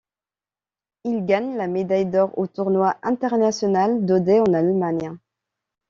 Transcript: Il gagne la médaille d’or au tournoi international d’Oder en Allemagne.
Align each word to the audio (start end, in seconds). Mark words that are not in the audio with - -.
Il 1.03 1.25
gagne 1.27 1.55
la 1.57 1.67
médaille 1.67 2.07
d’or 2.07 2.35
au 2.35 2.47
tournoi 2.47 2.97
international 3.03 4.03
d’Oder 4.03 4.39
en 4.39 4.51
Allemagne. 4.51 5.15